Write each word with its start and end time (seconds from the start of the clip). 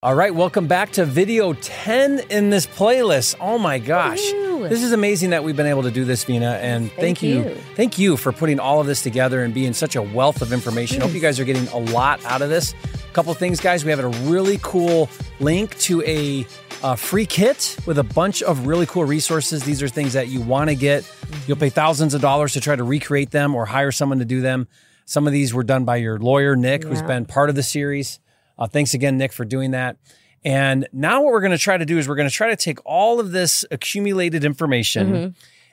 All 0.00 0.14
right, 0.14 0.32
welcome 0.32 0.68
back 0.68 0.92
to 0.92 1.04
video 1.04 1.54
10 1.54 2.20
in 2.30 2.50
this 2.50 2.68
playlist. 2.68 3.34
Oh 3.40 3.58
my 3.58 3.80
gosh. 3.80 4.20
This 4.20 4.84
is 4.84 4.92
amazing 4.92 5.30
that 5.30 5.42
we've 5.42 5.56
been 5.56 5.66
able 5.66 5.82
to 5.82 5.90
do 5.90 6.04
this, 6.04 6.24
Veena. 6.24 6.54
And 6.60 6.88
thank, 6.92 7.00
Thank 7.18 7.22
you. 7.24 7.42
you. 7.42 7.54
Thank 7.74 7.98
you 7.98 8.16
for 8.16 8.30
putting 8.30 8.60
all 8.60 8.80
of 8.80 8.86
this 8.86 9.02
together 9.02 9.42
and 9.42 9.52
being 9.52 9.72
such 9.72 9.96
a 9.96 10.02
wealth 10.02 10.40
of 10.40 10.52
information. 10.52 11.00
Hope 11.00 11.14
you 11.14 11.20
guys 11.20 11.40
are 11.40 11.44
getting 11.44 11.66
a 11.68 11.78
lot 11.78 12.24
out 12.26 12.42
of 12.42 12.48
this. 12.48 12.74
A 12.94 13.12
couple 13.12 13.34
things, 13.34 13.58
guys. 13.58 13.84
We 13.84 13.90
have 13.90 13.98
a 13.98 14.06
really 14.30 14.60
cool 14.62 15.10
link 15.40 15.76
to 15.80 16.00
a, 16.02 16.46
uh 16.80 16.94
free 16.94 17.26
kit 17.26 17.76
with 17.84 17.98
a 17.98 18.04
bunch 18.04 18.40
of 18.44 18.68
really 18.68 18.86
cool 18.86 19.04
resources. 19.04 19.64
These 19.64 19.82
are 19.82 19.88
things 19.88 20.12
that 20.12 20.28
you 20.28 20.40
want 20.40 20.70
to 20.70 20.76
get. 20.76 21.12
You'll 21.48 21.56
pay 21.56 21.70
thousands 21.70 22.14
of 22.14 22.20
dollars 22.20 22.52
to 22.52 22.60
try 22.60 22.76
to 22.76 22.84
recreate 22.84 23.32
them 23.32 23.52
or 23.56 23.66
hire 23.66 23.90
someone 23.90 24.20
to 24.20 24.24
do 24.24 24.42
them. 24.42 24.68
Some 25.06 25.26
of 25.26 25.32
these 25.32 25.52
were 25.52 25.64
done 25.64 25.84
by 25.84 25.96
your 25.96 26.20
lawyer, 26.20 26.54
Nick, 26.54 26.84
who's 26.84 27.02
been 27.02 27.24
part 27.24 27.48
of 27.48 27.56
the 27.56 27.64
series. 27.64 28.20
Uh, 28.58 28.66
thanks 28.66 28.94
again, 28.94 29.16
Nick, 29.18 29.32
for 29.32 29.44
doing 29.44 29.70
that. 29.72 29.96
And 30.44 30.86
now 30.92 31.22
what 31.22 31.32
we're 31.32 31.40
going 31.40 31.52
to 31.52 31.58
try 31.58 31.76
to 31.76 31.84
do 31.84 31.98
is 31.98 32.08
we're 32.08 32.14
going 32.16 32.28
to 32.28 32.34
try 32.34 32.48
to 32.48 32.56
take 32.56 32.78
all 32.84 33.20
of 33.20 33.32
this 33.32 33.64
accumulated 33.70 34.44
information 34.44 35.06
Mm-hmm. 35.12 35.28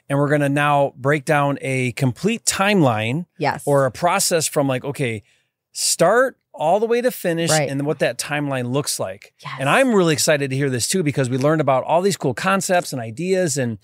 and 0.10 0.20
we're 0.20 0.28
going 0.30 0.42
to 0.42 0.50
now 0.50 0.94
break 0.98 1.24
down 1.26 1.58
a 1.62 1.92
complete 1.94 2.46
timeline 2.46 3.26
Yes. 3.38 3.64
or 3.66 3.86
a 3.86 3.92
process 3.92 4.48
from 4.48 4.68
like, 4.68 4.84
okay, 4.84 5.24
start 5.72 6.38
all 6.54 6.80
the 6.80 6.86
way 6.86 7.02
to 7.02 7.12
finish 7.12 7.50
Right. 7.52 7.70
and 7.70 7.86
what 7.86 8.00
that 8.00 8.18
timeline 8.18 8.72
looks 8.72 9.00
like. 9.00 9.34
Yes. 9.44 9.54
And 9.60 9.68
I'm 9.70 9.94
really 9.94 10.14
excited 10.14 10.50
to 10.50 10.56
hear 10.56 10.70
this 10.70 10.88
too 10.88 11.04
because 11.04 11.30
we 11.30 11.38
learned 11.38 11.62
about 11.62 11.84
all 11.84 12.02
these 12.02 12.18
cool 12.18 12.34
concepts 12.34 12.94
and 12.94 13.02
ideas 13.02 13.58
and 13.58 13.78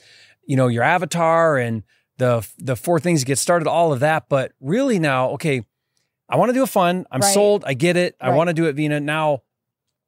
you 0.45 0.55
know 0.55 0.67
your 0.67 0.83
avatar 0.83 1.57
and 1.57 1.83
the 2.17 2.47
the 2.57 2.75
four 2.75 2.99
things 2.99 3.21
to 3.21 3.25
get 3.25 3.37
started, 3.39 3.67
all 3.67 3.91
of 3.91 3.99
that. 3.99 4.29
But 4.29 4.53
really 4.61 4.99
now, 4.99 5.29
okay, 5.31 5.65
I 6.31 6.37
want 6.37 6.49
to 6.49 6.53
do 6.53 6.63
a 6.63 6.67
fun. 6.67 7.05
I'm 7.11 7.19
Right. 7.21 7.33
sold. 7.33 7.63
I 7.67 7.73
get 7.73 7.97
it. 7.97 8.15
I 8.21 8.29
want 8.31 8.47
to 8.47 8.53
do 8.53 8.65
it, 8.65 8.75
Veena. 8.75 9.03
Now, 9.03 9.41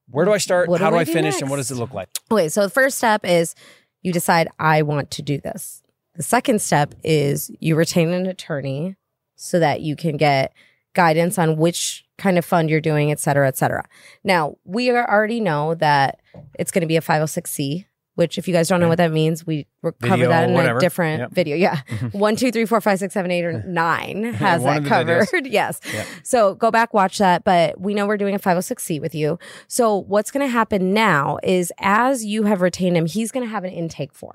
where 0.09 0.26
do 0.26 0.31
I 0.31 0.38
start? 0.38 0.70
What 0.70 0.80
How 0.80 0.90
do 0.90 0.95
do 0.95 1.00
I 1.02 1.04
do 1.04 1.12
finish? 1.12 1.41
And 1.41 1.50
what 1.50 1.58
does 1.58 1.70
it 1.70 1.76
look 1.76 1.94
like? 1.94 2.08
Okay, 2.31 2.50
so 2.50 2.62
the 2.62 2.70
first 2.70 2.98
step 2.98 3.22
is 3.26 3.54
you 4.02 4.14
decide 4.14 4.48
I 4.58 4.81
want 4.81 5.11
to 5.11 5.22
do 5.22 5.39
this. 5.39 5.83
The 6.16 6.23
second 6.23 6.61
step 6.61 6.95
is 7.03 7.52
you 7.59 7.75
retain 7.75 8.09
an 8.14 8.25
attorney 8.25 8.95
so 9.36 9.59
that 9.59 9.81
you 9.81 9.95
can 9.95 10.16
get 10.17 10.53
guidance 10.94 11.38
on 11.38 11.58
which 11.58 12.06
kind 12.17 12.38
of 12.38 12.45
fund 12.45 12.70
you're 12.70 12.80
doing, 12.80 13.11
et 13.11 13.20
cetera, 13.20 13.48
et 13.48 13.58
cetera. 13.58 13.83
Now, 14.23 14.58
we 14.64 14.92
already 14.92 15.39
know 15.42 15.73
that 15.76 16.22
it's 16.58 16.72
going 16.72 16.81
to 16.81 16.88
be 16.88 16.95
a 16.98 17.02
506c, 17.02 17.86
which 18.16 18.38
if 18.38 18.47
you 18.47 18.53
guys 18.53 18.67
don't 18.67 18.80
know 18.80 18.88
what 18.88 18.97
that 18.97 19.11
means, 19.11 19.45
we 19.45 19.66
cover 20.02 20.28
that 20.28 20.47
in 20.50 20.53
whatever. 20.56 20.78
a 20.78 20.81
different 20.81 21.19
Yep. 21.22 21.31
video. 21.31 21.56
Yeah. 21.56 21.81
Mhm. 21.88 22.14
One, 22.14 22.36
two, 22.36 22.52
three, 22.52 22.66
four, 22.66 22.80
five, 22.81 23.00
six, 23.00 23.14
seven, 23.14 23.31
eight, 23.31 23.44
or 23.45 23.64
nine 23.67 24.33
has 24.33 24.64
that 24.64 24.78
of 24.80 24.83
the 24.83 24.89
videos. 24.89 25.28
covered. 25.30 25.47
yes. 25.47 25.80
Yep. 25.94 26.08
So 26.23 26.55
go 26.55 26.70
back, 26.72 26.94
watch 26.94 27.17
that. 27.17 27.44
But 27.44 27.80
we 27.80 27.94
know 27.94 28.05
we're 28.08 28.17
doing 28.17 28.36
a 28.36 28.39
506c 28.39 29.00
with 29.00 29.16
you. 29.16 29.39
So 29.67 29.97
what's 29.97 30.31
going 30.31 30.45
to 30.45 30.52
happen 30.52 30.94
now 30.94 31.38
is 31.44 31.72
as 31.80 32.23
you 32.25 32.44
have 32.44 32.61
retained 32.61 32.97
him, 32.97 33.05
he's 33.05 33.31
going 33.31 33.45
to 33.45 33.50
have 33.52 33.64
an 33.64 33.72
intake 33.72 34.14
form. 34.14 34.33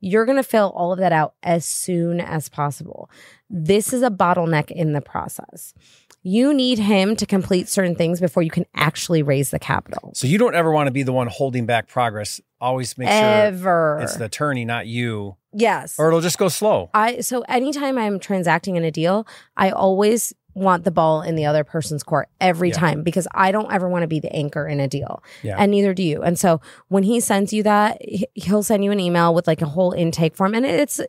You're 0.00 0.24
going 0.26 0.36
to 0.36 0.44
fill 0.44 0.70
all 0.76 0.92
of 0.92 0.98
that 1.00 1.12
out 1.12 1.34
as 1.42 1.64
soon 1.64 2.20
as 2.20 2.48
possible. 2.48 3.10
This 3.50 3.92
is 3.92 4.02
a 4.02 4.10
bottleneck 4.10 4.70
in 4.70 4.92
the 4.92 5.00
process. 5.00 5.74
You 6.22 6.52
need 6.52 6.78
him 6.78 7.16
to 7.16 7.26
complete 7.26 7.68
certain 7.68 7.94
things 7.94 8.20
before 8.20 8.42
you 8.42 8.50
can 8.50 8.66
actually 8.74 9.22
raise 9.22 9.50
the 9.50 9.58
capital. 9.58 10.12
So 10.14 10.26
you 10.26 10.36
don't 10.38 10.54
ever 10.54 10.72
want 10.72 10.88
to 10.88 10.90
be 10.90 11.02
the 11.02 11.12
one 11.12 11.28
holding 11.28 11.64
back 11.64 11.88
progress. 11.88 12.40
Always 12.60 12.98
make 12.98 13.08
sure 13.08 13.16
Ever. 13.16 14.00
it's 14.02 14.16
the 14.16 14.24
attorney, 14.24 14.64
not 14.64 14.86
you, 14.88 15.36
yes. 15.52 15.94
or 15.98 16.08
it'll 16.08 16.20
just 16.20 16.38
go 16.38 16.48
slow. 16.48 16.90
I 16.92 17.20
so 17.20 17.42
anytime 17.42 17.96
I'm 17.96 18.18
transacting 18.18 18.74
in 18.76 18.82
a 18.84 18.90
deal, 18.90 19.26
I 19.56 19.70
always 19.70 20.34
want 20.54 20.82
the 20.82 20.90
ball 20.90 21.22
in 21.22 21.36
the 21.36 21.46
other 21.46 21.62
person's 21.62 22.02
court 22.02 22.28
every 22.40 22.70
Yeah. 22.70 22.74
time 22.74 23.02
because 23.04 23.28
I 23.32 23.52
don't 23.52 23.72
ever 23.72 23.88
want 23.88 24.02
to 24.02 24.08
be 24.08 24.18
the 24.18 24.34
anchor 24.34 24.66
in 24.66 24.80
a 24.80 24.88
deal. 24.88 25.22
Yeah. 25.44 25.54
And 25.56 25.70
neither 25.70 25.94
do 25.94 26.02
you. 26.02 26.20
And 26.22 26.36
so 26.36 26.60
when 26.88 27.04
he 27.04 27.20
sends 27.20 27.52
you 27.52 27.62
that, 27.62 28.02
he'll 28.34 28.64
send 28.64 28.84
you 28.84 28.90
an 28.90 28.98
email 28.98 29.32
with 29.32 29.46
like 29.46 29.62
a 29.62 29.66
whole 29.66 29.92
intake 29.92 30.34
form 30.34 30.54
and 30.54 30.66
it's 30.66 31.00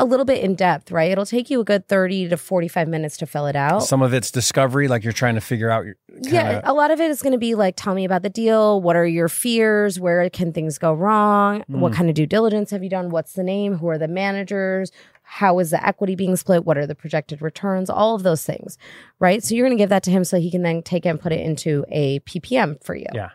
a 0.00 0.04
little 0.04 0.24
bit 0.24 0.42
in 0.42 0.54
depth, 0.54 0.90
right? 0.90 1.10
It'll 1.10 1.26
take 1.26 1.50
you 1.50 1.60
a 1.60 1.64
good 1.64 1.86
30 1.86 2.30
to 2.30 2.36
45 2.36 2.88
minutes 2.88 3.16
to 3.18 3.26
fill 3.26 3.46
it 3.46 3.54
out. 3.54 3.84
Some 3.84 4.02
of 4.02 4.12
it's 4.14 4.30
discovery, 4.30 4.88
like 4.88 5.04
you're 5.04 5.12
trying 5.12 5.34
to 5.36 5.40
figure 5.40 5.70
out 5.70 5.84
your 5.84 5.94
kinda, 6.14 6.30
Yeah, 6.30 6.60
a 6.64 6.72
lot 6.72 6.90
of 6.90 7.00
it 7.00 7.10
is 7.10 7.22
going 7.22 7.32
to 7.34 7.38
be 7.38 7.54
like, 7.54 7.74
tell 7.76 7.94
me 7.94 8.04
about 8.04 8.22
the 8.22 8.30
deal. 8.30 8.80
What 8.80 8.96
are 8.96 9.06
your 9.06 9.28
fears? 9.28 10.00
Where 10.00 10.28
can 10.30 10.52
things 10.52 10.78
go 10.78 10.92
wrong? 10.92 11.62
What 11.68 11.92
Mm. 11.92 11.94
kind 11.94 12.08
of 12.08 12.14
due 12.14 12.26
diligence 12.26 12.70
have 12.70 12.82
you 12.82 12.90
done? 12.90 13.10
What's 13.10 13.34
the 13.34 13.42
name? 13.44 13.76
Who 13.78 13.88
are 13.88 13.98
the 13.98 14.08
managers? 14.08 14.90
How 15.22 15.58
is 15.60 15.70
the 15.70 15.86
equity 15.86 16.16
being 16.16 16.34
split? 16.36 16.64
What 16.64 16.76
are 16.76 16.86
the 16.86 16.94
projected 16.96 17.40
returns? 17.40 17.88
All 17.88 18.16
of 18.16 18.24
those 18.24 18.44
things, 18.44 18.78
right? 19.20 19.44
So 19.44 19.54
you're 19.54 19.66
going 19.66 19.76
to 19.78 19.80
give 19.80 19.90
that 19.90 20.02
to 20.04 20.10
him 20.10 20.24
so 20.24 20.40
he 20.40 20.50
can 20.50 20.62
then 20.62 20.82
take 20.82 21.06
it 21.06 21.10
and 21.10 21.20
put 21.20 21.30
it 21.32 21.40
into 21.40 21.84
a 21.90 22.18
PPM 22.20 22.82
for 22.82 22.96
you. 22.96 23.06
Yeah. 23.14 23.28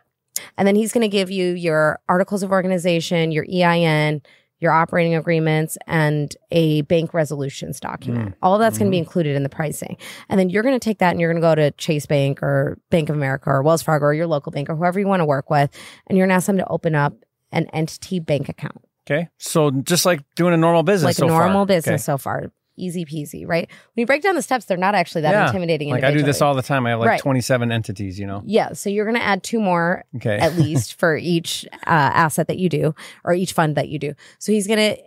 And 0.57 0.67
then 0.67 0.75
he's 0.75 0.91
going 0.91 1.03
to 1.03 1.07
give 1.07 1.31
you 1.31 1.53
your 1.53 1.99
articles 2.09 2.43
of 2.43 2.51
organization, 2.51 3.31
your 3.31 3.45
EIN, 3.49 4.21
your 4.65 4.73
operating 4.73 5.15
agreements, 5.15 5.77
and 5.87 6.35
a 6.51 6.81
bank 6.81 7.13
resolutions 7.13 7.79
document. 7.79 8.31
Mm. 8.31 8.37
All 8.41 8.57
that's 8.57 8.77
going 8.77 8.85
to 8.85 8.85
Mm-hmm. 8.87 8.91
be 8.91 8.97
included 8.97 9.35
in 9.35 9.43
the 9.43 9.49
pricing. 9.49 9.95
And 10.29 10.39
then 10.39 10.49
you're 10.49 10.63
going 10.63 10.75
to 10.77 10.83
take 10.83 10.99
that 10.99 11.11
and 11.11 11.19
you're 11.21 11.31
going 11.31 11.41
to 11.41 11.47
go 11.47 11.55
to 11.55 11.71
Chase 11.77 12.05
Bank 12.05 12.43
or 12.43 12.77
Bank 12.89 13.09
of 13.09 13.15
America 13.15 13.49
or 13.49 13.61
Wells 13.63 13.81
Fargo 13.83 14.05
or 14.07 14.13
your 14.13 14.27
local 14.27 14.51
bank 14.51 14.69
or 14.69 14.75
whoever 14.75 14.99
you 14.99 15.07
want 15.07 15.21
to 15.21 15.25
work 15.25 15.49
with. 15.49 15.69
And 16.07 16.17
you're 16.17 16.25
going 16.27 16.33
to 16.33 16.35
ask 16.35 16.47
them 16.47 16.57
to 16.57 16.67
open 16.67 16.95
up 16.95 17.13
an 17.51 17.67
entity 17.73 18.19
bank 18.19 18.49
account, 18.49 18.81
Okay, 19.07 19.29
so 19.37 19.69
just 19.71 20.05
like 20.05 20.21
doing 20.35 20.53
a 20.53 20.57
normal 20.57 20.83
business, 20.83 21.05
like 21.05 21.15
so 21.15 21.27
a 21.27 21.29
far. 21.29 21.43
normal 21.43 21.61
Okay. 21.61 21.75
business 21.75 22.03
so 22.03 22.17
far. 22.17 22.51
Easy 22.77 23.05
peasy, 23.05 23.47
right? 23.47 23.69
When 23.69 24.01
you 24.01 24.05
break 24.05 24.21
down 24.21 24.35
the 24.35 24.41
steps, 24.41 24.65
they're 24.65 24.75
not 24.77 24.95
actually 24.95 25.21
that 25.21 25.31
Yeah. 25.31 25.47
intimidating. 25.47 25.89
Like 25.89 26.03
I 26.03 26.11
do 26.11 26.23
this 26.23 26.41
all 26.41 26.55
the 26.55 26.61
time. 26.61 26.85
I 26.85 26.89
have 26.91 26.99
like 26.99 27.07
Right. 27.09 27.19
27 27.19 27.71
entities. 27.71 28.19
You 28.19 28.27
know. 28.27 28.41
Yeah. 28.45 28.73
So 28.73 28.89
you're 28.89 29.05
going 29.05 29.15
to 29.17 29.23
add 29.23 29.43
two 29.43 29.59
more 29.61 30.03
Okay. 30.17 30.37
at 30.37 30.55
least 30.55 30.99
for 30.99 31.15
each 31.15 31.65
uh, 31.87 31.89
asset 31.89 32.47
that 32.47 32.57
you 32.57 32.67
do 32.69 32.93
or 33.23 33.33
each 33.33 33.53
fund 33.53 33.75
that 33.77 33.89
you 33.89 33.99
do. 33.99 34.13
So 34.39 34.51
he's 34.51 34.67
going 34.67 34.79
to 34.95 35.01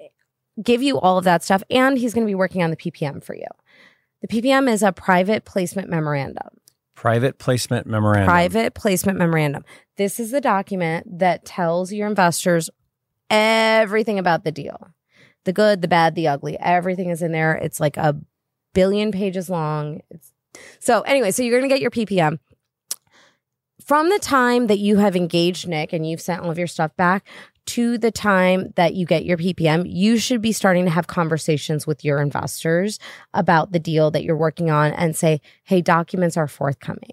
give 0.63 0.83
you 0.83 0.99
all 0.99 1.19
of 1.19 1.25
that 1.25 1.45
stuff 1.45 1.63
and 1.71 1.99
he's 1.99 2.15
going 2.15 2.27
to 2.27 2.31
be 2.31 2.35
working 2.35 2.63
on 2.63 2.71
the 2.71 2.77
PPM 2.77 3.23
for 3.23 3.35
you. 3.35 3.47
The 4.23 4.29
PPM 4.29 4.69
is 4.69 4.83
a 4.83 4.91
private 4.91 5.45
placement 5.45 5.89
memorandum. 5.89 6.49
Private 6.97 7.39
placement 7.39 7.87
memorandum. 7.87 8.27
Private 8.27 8.75
placement 8.75 9.19
memorandum. 9.19 9.65
This 9.99 10.19
is 10.19 10.33
the 10.33 10.41
document 10.41 11.21
that 11.21 11.45
tells 11.45 11.93
your 11.93 12.09
investors 12.09 12.69
everything 13.31 14.19
about 14.19 14.43
the 14.45 14.51
deal. 14.53 14.89
The 15.45 15.53
good, 15.53 15.83
the 15.83 15.89
bad, 15.89 16.15
the 16.15 16.29
ugly. 16.29 16.59
Everything 16.59 17.11
is 17.11 17.23
in 17.23 17.33
there. 17.33 17.55
It's 17.55 17.81
like 17.81 17.97
a 17.97 18.17
billion 18.75 19.13
pages 19.13 19.49
long. 19.49 20.01
It's 20.11 20.33
so 20.79 21.03
anyway, 21.03 21.31
so 21.31 21.43
you're 21.43 21.59
going 21.59 21.69
to 21.69 21.75
get 21.75 21.81
your 21.81 21.91
PPM. 21.91 22.39
From 23.85 24.11
the 24.11 24.19
time 24.19 24.67
that 24.67 24.79
you 24.79 24.97
have 24.97 25.17
engaged 25.17 25.67
Nick 25.67 25.93
and 25.93 26.09
you've 26.09 26.21
sent 26.21 26.43
all 26.43 26.51
of 26.51 26.59
your 26.59 26.67
stuff 26.67 26.95
back 26.97 27.27
to 27.67 27.99
the 27.99 28.11
time 28.11 28.73
that 28.77 28.95
you 28.95 29.07
get 29.07 29.25
your 29.25 29.37
PPM, 29.37 29.85
you 29.87 30.19
should 30.19 30.41
be 30.41 30.53
starting 30.53 30.85
to 30.85 30.91
have 30.91 31.07
conversations 31.07 31.87
with 31.87 32.05
your 32.05 32.21
investors 32.21 32.99
about 33.35 33.73
the 33.73 33.79
deal 33.79 34.11
that 34.11 34.25
you're 34.25 34.37
working 34.37 34.71
on 34.71 34.93
and 34.93 35.15
say, 35.15 35.41
hey, 35.65 35.81
documents 35.81 36.37
are 36.37 36.49
forthcoming. 36.49 37.13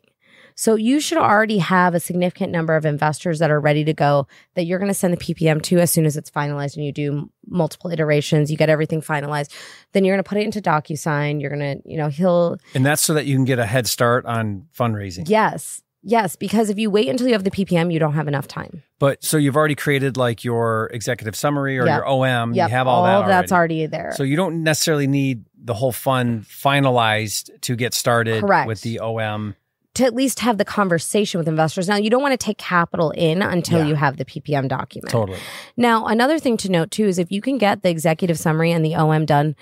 So 0.58 0.76
you 0.76 1.02
should 1.02 1.18
already 1.18 1.58
have 1.58 1.94
a 1.96 2.00
significant 2.00 2.52
number 2.52 2.76
of 2.78 2.86
investors 2.86 3.40
that 3.40 3.52
are 3.52 3.60
ready 3.60 3.84
to 3.84 3.94
go 3.94 4.28
that 4.54 4.64
you're 4.66 4.80
going 4.80 4.90
to 4.90 4.94
send 4.96 5.14
the 5.14 5.18
PPM 5.18 5.62
to 5.64 5.80
as 5.80 5.92
soon 5.92 6.06
as 6.06 6.16
it's 6.16 6.32
finalized 6.32 6.78
and 6.78 6.86
you 6.86 6.94
do 6.94 7.30
multiple 7.48 7.92
iterations, 7.92 8.50
you 8.50 8.56
get 8.58 8.70
everything 8.70 9.02
finalized. 9.02 9.54
Then 9.92 10.06
you're 10.06 10.16
going 10.16 10.24
to 10.24 10.28
put 10.28 10.38
it 10.38 10.46
into 10.46 10.62
DocuSign. 10.62 11.42
You're 11.42 11.50
going 11.56 11.82
to, 11.82 11.90
you 11.90 11.98
know, 11.98 12.08
he'll 12.08 12.58
and 12.74 12.86
that's 12.86 13.02
so 13.02 13.14
that 13.14 13.26
you 13.26 13.36
can 13.36 13.44
get 13.46 13.60
a 13.60 13.66
head 13.66 13.86
start 13.86 14.26
on 14.26 14.68
fundraising. 14.78 15.28
Yes. 15.28 15.82
Yes, 16.08 16.36
because 16.36 16.70
if 16.70 16.78
you 16.78 16.92
wait 16.92 17.10
until 17.10 17.26
you 17.26 17.34
have 17.34 17.44
the 17.44 17.50
PPM, 17.50 17.92
you 17.92 17.98
don't 17.98 18.14
have 18.14 18.28
enough 18.28 18.48
time. 18.48 18.84
But 19.00 19.24
so 19.24 19.38
you've 19.38 19.56
already 19.56 19.74
created 19.74 20.18
like 20.18 20.44
your 20.44 20.88
executive 20.94 21.36
summary 21.36 21.80
or 21.80 21.86
Yep. 21.88 21.98
your 21.98 22.08
OM. 22.08 22.54
Yep, 22.54 22.70
You 22.70 22.76
have 22.76 22.88
all, 22.88 23.04
that. 23.06 23.22
of 23.22 23.28
that's 23.28 23.52
already. 23.52 23.80
already 23.82 23.88
there. 23.88 24.14
So 24.16 24.22
you 24.22 24.36
don't 24.36 24.62
necessarily 24.62 25.08
need 25.08 25.46
the 25.58 25.74
whole 25.74 25.92
fund 25.92 26.44
finalized 26.44 27.50
to 27.62 27.76
get 27.76 27.94
started 27.96 28.42
Correct. 28.42 28.68
with 28.68 28.82
the 28.82 29.00
OM. 29.00 29.56
To 29.96 30.04
at 30.06 30.14
least 30.14 30.40
have 30.42 30.58
the 30.58 30.66
conversation 30.66 31.38
with 31.40 31.48
investors. 31.48 31.88
Now, 31.88 31.96
you 31.96 32.10
don't 32.10 32.22
want 32.22 32.34
to 32.34 32.38
take 32.46 32.58
capital 32.58 33.12
in 33.12 33.42
until 33.42 33.80
Yeah. 33.80 33.88
you 33.88 33.96
have 33.96 34.18
the 34.18 34.26
PPM 34.26 34.68
document. 34.68 35.10
Totally. 35.12 35.40
Now, 35.76 36.06
another 36.06 36.38
thing 36.40 36.58
to 36.58 36.70
note 36.72 36.92
too 36.92 37.06
is 37.08 37.18
if 37.18 37.32
you 37.32 37.42
can 37.42 37.58
get 37.58 37.82
the 37.82 37.90
executive 37.90 38.38
summary 38.38 38.72
and 38.72 38.86
the 38.86 38.96
OM 38.96 39.26
done 39.26 39.56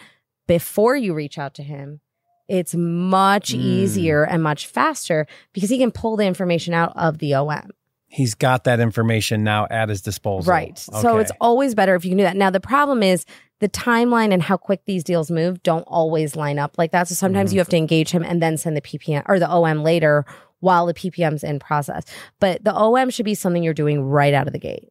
before 0.47 0.95
you 0.95 1.13
reach 1.13 1.37
out 1.37 1.53
to 1.55 1.63
him, 1.63 2.01
it's 2.49 2.75
much 2.75 3.53
Mm. 3.53 3.59
easier 3.59 4.23
and 4.23 4.43
much 4.43 4.67
faster 4.67 5.25
because 5.53 5.69
he 5.69 5.77
can 5.77 5.91
pull 5.91 6.17
the 6.17 6.25
information 6.25 6.73
out 6.73 6.91
of 6.95 7.19
the 7.19 7.33
OM. 7.33 7.69
He's 8.07 8.35
got 8.35 8.65
that 8.65 8.79
information 8.79 9.43
now 9.43 9.65
at 9.71 9.89
his 9.89 10.01
disposal. 10.01 10.51
Right. 10.51 10.77
So 10.77 11.17
it's 11.17 11.31
always 11.41 11.73
better 11.73 11.95
if 11.95 12.03
you 12.05 12.11
can 12.11 12.17
do 12.17 12.23
that. 12.25 12.35
Now, 12.35 12.49
the 12.51 12.59
problem 12.59 13.01
is 13.01 13.25
the 13.63 13.69
timeline 13.69 14.33
and 14.33 14.43
how 14.43 14.57
quick 14.57 14.81
these 14.85 15.03
deals 15.03 15.31
move 15.31 15.63
don't 15.63 15.83
always 15.83 16.35
line 16.35 16.59
up 16.59 16.75
like 16.77 16.91
that. 16.91 17.07
So 17.07 17.15
sometimes 17.15 17.49
Mhm. 17.49 17.53
you 17.53 17.59
have 17.61 17.69
to 17.69 17.77
engage 17.77 18.11
him 18.11 18.21
and 18.23 18.41
then 18.41 18.57
send 18.57 18.75
the 18.77 18.81
PPM 18.81 19.23
or 19.25 19.39
the 19.39 19.49
OM 19.49 19.81
later 19.83 20.25
while 20.59 20.85
the 20.85 20.93
PPM's 20.93 21.43
in 21.43 21.59
process. 21.59 22.03
But 22.39 22.63
the 22.63 22.73
OM 22.75 23.09
should 23.09 23.25
be 23.25 23.35
something 23.35 23.63
you're 23.63 23.73
doing 23.73 24.03
right 24.03 24.33
out 24.33 24.47
of 24.47 24.53
the 24.53 24.59
gate. 24.59 24.89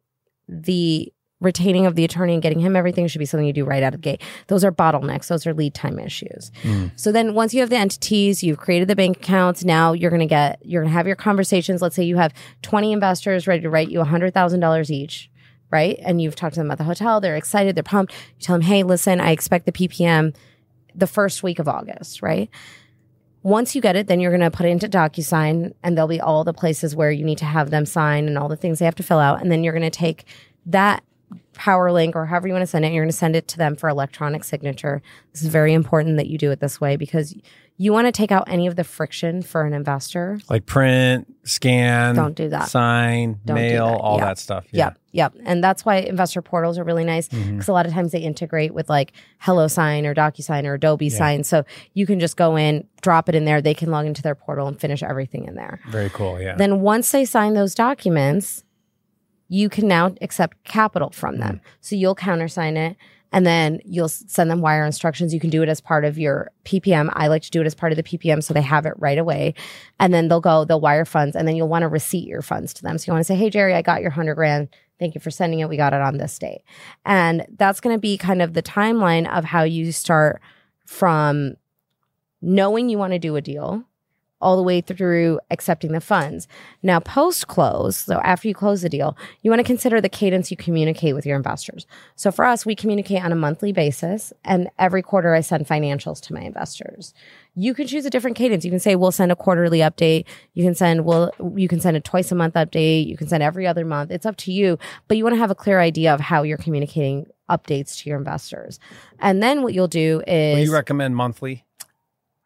The 0.48 1.12
retaining 1.40 1.86
of 1.86 1.96
the 1.96 2.04
attorney 2.04 2.34
and 2.34 2.42
getting 2.42 2.60
him 2.60 2.76
everything 2.76 3.08
should 3.08 3.18
be 3.18 3.24
something 3.24 3.46
you 3.46 3.52
do 3.52 3.64
right 3.64 3.82
out 3.82 3.94
of 3.94 4.00
the 4.00 4.10
gate. 4.10 4.22
Those 4.46 4.64
are 4.64 4.70
bottlenecks. 4.70 5.26
Those 5.26 5.44
are 5.44 5.52
lead 5.52 5.74
time 5.74 5.98
issues. 5.98 6.52
So 6.94 7.10
then 7.10 7.34
once 7.34 7.52
you 7.52 7.58
have 7.60 7.68
the 7.70 7.76
entities, 7.76 8.44
you've 8.44 8.58
created 8.58 8.86
the 8.86 8.94
bank 8.94 9.16
accounts. 9.16 9.64
Now 9.64 9.92
you're 9.92 10.10
going 10.10 10.20
to 10.20 10.26
get, 10.26 10.60
you're 10.64 10.82
going 10.82 10.90
to 10.92 10.96
have 10.96 11.06
your 11.08 11.16
conversations. 11.16 11.82
Let's 11.82 11.96
say 11.96 12.04
you 12.04 12.16
have 12.16 12.32
20 12.62 12.92
investors 12.92 13.48
ready 13.48 13.60
to 13.62 13.70
write 13.70 13.90
you 13.90 13.98
$100,000 13.98 14.90
each. 14.90 15.30
Right. 15.72 15.98
And 16.02 16.20
you've 16.20 16.36
talked 16.36 16.54
to 16.54 16.60
them 16.60 16.70
at 16.70 16.78
the 16.78 16.84
hotel. 16.84 17.20
They're 17.20 17.36
excited. 17.36 17.74
They're 17.74 17.82
pumped. 17.82 18.12
You 18.12 18.44
tell 18.44 18.54
them, 18.54 18.62
Hey, 18.62 18.82
listen, 18.82 19.20
I 19.20 19.30
expect 19.30 19.66
the 19.66 19.72
PPM 19.72 20.34
the 20.94 21.06
first 21.06 21.42
week 21.42 21.58
of 21.58 21.66
August. 21.66 22.20
Right. 22.20 22.50
Once 23.42 23.74
you 23.74 23.80
get 23.80 23.96
it, 23.96 24.06
then 24.06 24.20
you're 24.20 24.30
going 24.30 24.40
to 24.40 24.56
put 24.56 24.66
it 24.66 24.68
into 24.68 24.88
DocuSign 24.88 25.72
and 25.82 25.96
there'll 25.96 26.06
be 26.06 26.20
all 26.20 26.44
the 26.44 26.52
places 26.52 26.94
where 26.94 27.10
you 27.10 27.24
need 27.24 27.38
to 27.38 27.44
have 27.44 27.70
them 27.70 27.84
sign 27.84 28.28
and 28.28 28.38
all 28.38 28.48
the 28.48 28.56
things 28.56 28.78
they 28.78 28.84
have 28.84 28.94
to 28.94 29.02
fill 29.02 29.18
out. 29.18 29.40
And 29.40 29.50
then 29.50 29.64
you're 29.64 29.72
going 29.72 29.82
to 29.82 29.90
take 29.90 30.26
that 30.66 31.02
power 31.54 31.90
link 31.90 32.14
or 32.14 32.26
however 32.26 32.46
you 32.46 32.54
want 32.54 32.62
to 32.62 32.66
send 32.66 32.84
it, 32.84 32.92
you're 32.92 33.02
going 33.02 33.10
to 33.10 33.16
send 33.16 33.34
it 33.34 33.48
to 33.48 33.58
them 33.58 33.74
for 33.74 33.88
electronic 33.88 34.44
signature. 34.44 35.02
This 35.32 35.42
is 35.42 35.48
very 35.48 35.72
important 35.72 36.18
that 36.18 36.28
you 36.28 36.38
do 36.38 36.50
it 36.50 36.60
this 36.60 36.80
way 36.80 36.96
because 36.96 37.34
you 37.78 37.92
want 37.92 38.06
to 38.06 38.12
take 38.12 38.30
out 38.30 38.44
any 38.48 38.66
of 38.66 38.76
the 38.76 38.84
friction 38.84 39.42
for 39.42 39.64
an 39.64 39.72
investor. 39.72 40.38
Like 40.48 40.66
print, 40.66 41.26
scan, 41.44 42.14
Don't 42.14 42.36
do 42.36 42.48
that. 42.50 42.68
sign, 42.68 43.40
Don't 43.44 43.56
mail, 43.56 43.86
that. 43.88 43.98
all 43.98 44.18
Yeah. 44.18 44.24
that 44.26 44.38
stuff. 44.38 44.66
Yeah. 44.70 44.84
Yep, 44.84 44.98
yep. 45.12 45.34
And 45.46 45.64
that's 45.64 45.84
why 45.84 45.96
investor 45.96 46.42
portals 46.42 46.78
are 46.78 46.84
really 46.84 47.04
nice 47.04 47.28
because 47.28 47.44
Mm-hmm. 47.44 47.70
a 47.70 47.74
lot 47.74 47.86
of 47.86 47.92
times 47.92 48.12
they 48.12 48.20
integrate 48.20 48.72
with 48.74 48.88
like 48.88 49.12
HelloSign 49.42 50.04
or 50.04 50.14
DocuSign 50.14 50.64
or 50.64 50.74
Adobe 50.74 51.08
Sign. 51.10 51.42
So 51.44 51.64
you 51.94 52.06
can 52.06 52.20
just 52.20 52.36
go 52.36 52.56
in, 52.56 52.86
drop 53.00 53.28
it 53.28 53.34
in 53.34 53.46
there. 53.46 53.60
They 53.60 53.74
can 53.74 53.90
log 53.90 54.06
into 54.06 54.22
their 54.22 54.34
portal 54.36 54.68
and 54.68 54.78
finish 54.78 55.02
everything 55.02 55.46
in 55.46 55.54
there. 55.56 55.80
Very 55.88 56.10
cool. 56.10 56.40
Yeah. 56.40 56.54
Then 56.56 56.82
once 56.82 57.10
they 57.10 57.24
sign 57.24 57.54
those 57.54 57.74
documents, 57.74 58.62
you 59.48 59.68
can 59.68 59.88
now 59.88 60.14
accept 60.20 60.62
capital 60.64 61.10
from 61.10 61.38
them. 61.38 61.60
So 61.80 61.96
you'll 61.96 62.14
countersign 62.14 62.76
it 62.76 62.96
and 63.32 63.46
then 63.46 63.80
you'll 63.84 64.08
send 64.08 64.50
them 64.50 64.60
wire 64.60 64.84
instructions. 64.84 65.32
You 65.32 65.40
can 65.40 65.50
do 65.50 65.62
it 65.62 65.68
as 65.68 65.80
part 65.80 66.04
of 66.04 66.18
your 66.18 66.50
PPM. 66.64 67.10
I 67.14 67.28
like 67.28 67.42
to 67.42 67.50
do 67.50 67.60
it 67.60 67.66
as 67.66 67.74
part 67.74 67.90
of 67.90 67.96
the 67.96 68.02
PPM 68.02 68.42
so 68.42 68.52
they 68.52 68.62
have 68.62 68.86
it 68.86 68.94
right 68.98 69.18
away. 69.18 69.54
And 69.98 70.12
then 70.12 70.28
they'll 70.28 70.40
go, 70.40 70.64
they'll 70.64 70.80
wire 70.80 71.04
funds 71.04 71.34
and 71.34 71.48
then 71.48 71.56
you'll 71.56 71.68
want 71.68 71.82
to 71.82 71.88
receipt 71.88 72.28
your 72.28 72.42
funds 72.42 72.74
to 72.74 72.82
them. 72.82 72.98
So 72.98 73.10
you 73.10 73.14
want 73.14 73.22
to 73.22 73.32
say, 73.32 73.36
Hey, 73.36 73.50
Jerry, 73.50 73.74
I 73.74 73.82
got 73.82 74.02
your 74.02 74.10
hundred 74.10 74.34
grand. 74.34 74.68
Thank 74.98 75.14
you 75.14 75.20
for 75.20 75.30
sending 75.30 75.60
it. 75.60 75.68
We 75.68 75.76
got 75.76 75.94
it 75.94 76.00
on 76.00 76.18
this 76.18 76.38
date. 76.38 76.62
And 77.04 77.46
that's 77.56 77.80
going 77.80 77.96
to 77.96 78.00
be 78.00 78.18
kind 78.18 78.42
of 78.42 78.52
the 78.52 78.62
timeline 78.62 79.28
of 79.28 79.44
how 79.44 79.62
you 79.62 79.90
start 79.90 80.40
from 80.86 81.54
knowing 82.40 82.88
you 82.88 82.98
want 82.98 83.12
to 83.12 83.18
do 83.18 83.36
a 83.36 83.40
deal 83.40 83.84
all 84.42 84.56
the 84.56 84.62
way 84.62 84.80
through 84.80 85.40
accepting 85.50 85.92
the 85.92 86.00
funds. 86.00 86.48
Now, 86.82 87.00
post 87.00 87.46
close, 87.46 87.96
so 87.96 88.20
after 88.20 88.48
you 88.48 88.54
close 88.54 88.82
the 88.82 88.88
deal, 88.88 89.16
you 89.40 89.50
want 89.50 89.60
to 89.60 89.64
consider 89.64 90.00
the 90.00 90.08
cadence 90.08 90.50
you 90.50 90.56
communicate 90.56 91.14
with 91.14 91.24
your 91.24 91.36
investors. 91.36 91.86
So 92.16 92.30
for 92.30 92.44
us, 92.44 92.66
we 92.66 92.74
communicate 92.74 93.24
on 93.24 93.32
a 93.32 93.36
monthly 93.36 93.72
basis, 93.72 94.32
and 94.44 94.68
every 94.78 95.02
quarter 95.02 95.34
I 95.34 95.40
send 95.40 95.66
financials 95.66 96.20
to 96.22 96.34
my 96.34 96.40
investors. 96.40 97.14
You 97.54 97.74
can 97.74 97.86
choose 97.86 98.04
a 98.04 98.10
different 98.10 98.36
cadence. 98.36 98.64
You 98.64 98.70
can 98.70 98.80
say 98.80 98.96
we'll 98.96 99.12
send 99.12 99.30
a 99.30 99.36
quarterly 99.36 99.80
update. 99.80 100.24
You 100.54 100.64
can 100.64 100.74
send 100.74 101.04
well, 101.04 101.30
you 101.54 101.68
can 101.68 101.80
send 101.80 101.96
a 101.96 102.00
twice 102.00 102.32
a 102.32 102.34
month 102.34 102.54
update. 102.54 103.06
You 103.06 103.16
can 103.16 103.28
send 103.28 103.42
every 103.42 103.66
other 103.66 103.84
month. 103.84 104.10
It's 104.10 104.26
up 104.26 104.36
to 104.38 104.52
you, 104.52 104.78
but 105.06 105.16
you 105.16 105.24
want 105.24 105.34
to 105.34 105.40
have 105.40 105.50
a 105.50 105.54
clear 105.54 105.78
idea 105.78 106.14
of 106.14 106.20
how 106.20 106.42
you're 106.42 106.58
communicating 106.58 107.26
updates 107.50 107.98
to 107.98 108.08
your 108.08 108.18
investors. 108.18 108.80
And 109.18 109.42
then 109.42 109.62
what 109.62 109.74
you'll 109.74 109.88
do 109.88 110.22
is 110.26 110.54
Well, 110.54 110.64
you 110.64 110.72
recommend 110.72 111.14
monthly? 111.14 111.64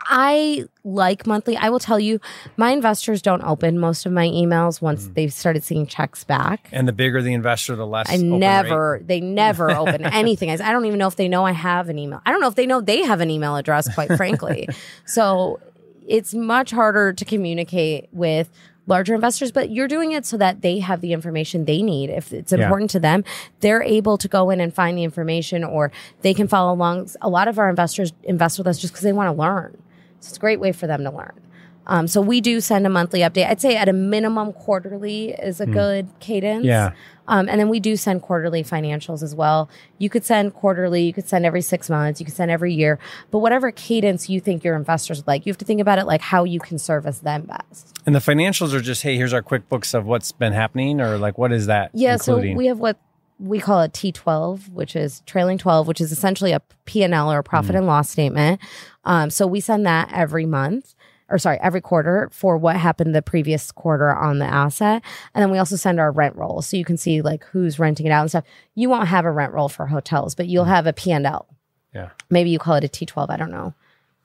I 0.08 0.64
like 0.84 1.26
monthly. 1.26 1.56
I 1.56 1.68
will 1.68 1.78
tell 1.78 1.98
you, 1.98 2.20
my 2.56 2.70
investors 2.70 3.20
don't 3.20 3.42
open 3.42 3.78
most 3.78 4.06
of 4.06 4.12
my 4.12 4.26
emails 4.28 4.80
once 4.80 5.06
mm. 5.06 5.14
they've 5.14 5.32
started 5.32 5.64
seeing 5.64 5.86
checks 5.86 6.24
back. 6.24 6.68
And 6.72 6.86
the 6.86 6.92
bigger 6.92 7.22
the 7.22 7.34
investor, 7.34 7.76
the 7.76 7.86
less. 7.86 8.08
I 8.08 8.14
open 8.14 8.32
rate? 8.32 8.38
never, 8.38 9.00
they 9.04 9.20
never 9.20 9.70
open 9.70 10.04
anything. 10.06 10.50
I 10.50 10.54
I 10.54 10.72
don't 10.72 10.86
even 10.86 10.98
know 10.98 11.08
if 11.08 11.16
they 11.16 11.28
know 11.28 11.44
I 11.44 11.52
have 11.52 11.88
an 11.88 11.98
email. 11.98 12.22
I 12.24 12.30
don't 12.30 12.40
know 12.40 12.48
if 12.48 12.54
they 12.54 12.66
know 12.66 12.80
they 12.80 13.02
have 13.02 13.20
an 13.20 13.30
email 13.30 13.56
address, 13.56 13.92
quite 13.94 14.12
frankly. 14.16 14.68
So 15.04 15.60
it's 16.06 16.34
much 16.34 16.70
harder 16.70 17.12
to 17.12 17.24
communicate 17.24 18.08
with 18.12 18.50
larger 18.86 19.14
investors, 19.14 19.50
but 19.50 19.70
you're 19.70 19.88
doing 19.88 20.12
it 20.12 20.24
so 20.24 20.36
that 20.36 20.62
they 20.62 20.78
have 20.78 21.00
the 21.00 21.12
information 21.12 21.64
they 21.64 21.82
need. 21.82 22.10
If 22.10 22.32
it's 22.32 22.52
Yeah. 22.52 22.64
important 22.64 22.90
to 22.90 23.00
them, 23.00 23.24
they're 23.60 23.82
able 23.82 24.16
to 24.18 24.28
go 24.28 24.50
in 24.50 24.60
and 24.60 24.72
find 24.72 24.96
the 24.96 25.04
information 25.04 25.64
or 25.64 25.90
they 26.22 26.34
can 26.34 26.46
follow 26.48 26.72
along. 26.72 27.10
A 27.20 27.28
lot 27.28 27.48
of 27.48 27.58
our 27.58 27.68
investors 27.68 28.12
invest 28.22 28.58
with 28.58 28.66
us 28.66 28.78
just 28.78 28.92
because 28.92 29.02
they 29.02 29.12
want 29.12 29.34
to 29.34 29.40
learn. 29.40 29.76
So 30.20 30.28
it's 30.28 30.36
a 30.36 30.40
great 30.40 30.60
way 30.60 30.72
for 30.72 30.86
them 30.86 31.04
to 31.04 31.10
learn. 31.10 31.40
Um, 31.86 32.08
so 32.08 32.20
we 32.20 32.40
do 32.40 32.60
send 32.60 32.84
a 32.86 32.88
monthly 32.88 33.20
update. 33.20 33.46
I'd 33.46 33.60
say 33.60 33.76
at 33.76 33.88
a 33.88 33.92
minimum 33.92 34.52
quarterly 34.52 35.30
is 35.30 35.60
a 35.60 35.66
good 35.66 36.08
cadence. 36.18 36.64
Yeah. 36.64 36.92
Um, 37.28 37.48
and 37.48 37.60
then 37.60 37.68
we 37.68 37.80
do 37.80 37.96
send 37.96 38.22
quarterly 38.22 38.62
financials 38.62 39.22
as 39.22 39.34
well. 39.34 39.68
You 39.98 40.08
could 40.08 40.24
send 40.24 40.54
quarterly, 40.54 41.02
you 41.02 41.12
could 41.12 41.28
send 41.28 41.44
every 41.44 41.62
six 41.62 41.90
months, 41.90 42.20
you 42.20 42.26
could 42.26 42.34
send 42.34 42.50
every 42.50 42.72
year, 42.72 42.98
but 43.30 43.38
whatever 43.38 43.72
cadence 43.72 44.28
you 44.28 44.40
think 44.40 44.62
your 44.62 44.76
investors 44.76 45.18
would 45.18 45.26
like, 45.26 45.44
you 45.44 45.50
have 45.50 45.58
to 45.58 45.64
think 45.64 45.80
about 45.80 45.98
it 45.98 46.06
like 46.06 46.20
how 46.20 46.44
you 46.44 46.60
can 46.60 46.78
service 46.78 47.18
them 47.20 47.42
best. 47.42 47.98
And 48.06 48.14
the 48.14 48.20
financials 48.20 48.72
are 48.72 48.80
just, 48.80 49.02
hey, 49.02 49.16
here's 49.16 49.32
our 49.32 49.42
QuickBooks 49.42 49.94
of 49.94 50.06
what's 50.06 50.30
been 50.32 50.52
happening, 50.52 51.00
or 51.00 51.18
like 51.18 51.36
what 51.36 51.52
is 51.52 51.66
that? 51.66 51.90
Yeah, 51.94 52.14
including? 52.14 52.54
so 52.54 52.58
we 52.58 52.66
have 52.66 52.78
what 52.78 52.98
we 53.38 53.58
call 53.60 53.80
it 53.82 53.92
T12, 53.92 54.70
which 54.72 54.96
is 54.96 55.22
trailing 55.26 55.58
12, 55.58 55.86
which 55.86 56.00
is 56.00 56.10
essentially 56.12 56.52
a 56.52 56.60
P&L 56.86 57.30
or 57.32 57.38
a 57.38 57.42
profit 57.42 57.74
Mm. 57.74 57.78
and 57.78 57.86
loss 57.86 58.08
statement. 58.10 58.60
Um, 59.04 59.30
so 59.30 59.46
we 59.46 59.60
send 59.60 59.86
that 59.86 60.10
every 60.12 60.46
month 60.46 60.94
or 61.28 61.38
sorry, 61.38 61.58
every 61.60 61.80
quarter 61.80 62.28
for 62.30 62.56
what 62.56 62.76
happened 62.76 63.12
the 63.12 63.20
previous 63.20 63.72
quarter 63.72 64.14
on 64.14 64.38
the 64.38 64.44
asset. 64.44 65.02
And 65.34 65.42
then 65.42 65.50
we 65.50 65.58
also 65.58 65.74
send 65.74 65.98
our 65.98 66.12
rent 66.12 66.36
roll. 66.36 66.62
So 66.62 66.76
you 66.76 66.84
can 66.84 66.96
see 66.96 67.20
like 67.20 67.42
who's 67.46 67.80
renting 67.80 68.06
it 68.06 68.10
out 68.10 68.20
and 68.20 68.30
stuff. 68.30 68.44
You 68.76 68.88
won't 68.88 69.08
have 69.08 69.24
a 69.24 69.30
rent 69.32 69.52
roll 69.52 69.68
for 69.68 69.86
hotels, 69.86 70.36
but 70.36 70.46
you'll 70.46 70.66
have 70.66 70.86
a 70.86 70.92
P&L. 70.92 71.46
yeah. 71.92 72.10
Maybe 72.30 72.50
you 72.50 72.60
call 72.60 72.76
it 72.76 72.84
a 72.84 72.88
T12. 72.88 73.28
I 73.28 73.36
don't 73.36 73.50
know. 73.50 73.74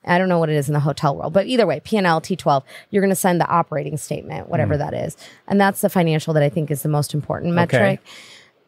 I 0.05 0.17
don't 0.19 0.29
know 0.29 0.37
what 0.39 0.49
it 0.49 0.55
is 0.55 0.67
in 0.67 0.73
the 0.73 0.79
hotel 0.79 1.15
world, 1.15 1.33
but 1.33 1.45
either 1.47 1.65
way, 1.67 1.79
P&L, 1.79 2.21
T12, 2.21 2.63
you're 2.91 3.01
going 3.01 3.09
to 3.09 3.15
send 3.15 3.39
the 3.41 3.47
operating 3.47 3.97
statement, 3.97 4.49
whatever 4.49 4.75
that 4.77 4.93
is. 4.93 5.15
And 5.47 5.59
that's 5.61 5.81
the 5.81 5.89
financial 5.89 6.33
that 6.35 6.43
I 6.43 6.49
think 6.49 6.69
is 6.71 6.81
the 6.83 6.89
most 6.89 7.13
important 7.13 7.53
metric. 7.53 7.99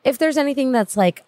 If 0.04 0.18
there's 0.18 0.38
anything 0.38 0.72
that's 0.72 0.98
like 0.98 1.24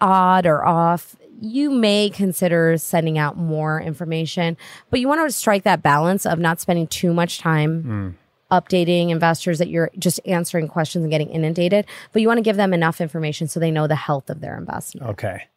odd 0.00 0.46
or 0.46 0.64
off, 0.64 1.16
you 1.40 1.70
may 1.70 2.10
consider 2.10 2.76
sending 2.78 3.18
out 3.18 3.36
more 3.36 3.80
information, 3.80 4.56
but 4.90 5.00
you 5.00 5.08
want 5.08 5.26
to 5.26 5.32
strike 5.32 5.64
that 5.64 5.82
balance 5.82 6.24
of 6.26 6.38
not 6.38 6.60
spending 6.60 6.86
too 6.86 7.12
much 7.12 7.38
time 7.38 7.82
hmm. 7.82 8.08
updating 8.54 9.10
investors 9.10 9.58
that 9.58 9.68
you're 9.68 9.90
just 9.98 10.20
answering 10.26 10.68
questions 10.68 11.02
and 11.02 11.10
getting 11.10 11.30
inundated, 11.30 11.86
but 12.12 12.22
you 12.22 12.28
want 12.28 12.38
to 12.38 12.42
give 12.42 12.56
them 12.56 12.72
enough 12.72 13.00
information 13.00 13.48
so 13.48 13.60
they 13.60 13.70
know 13.70 13.86
the 13.86 13.96
health 13.96 14.30
of 14.30 14.40
their 14.40 14.56
investment. 14.56 15.08
Okay. 15.08 15.48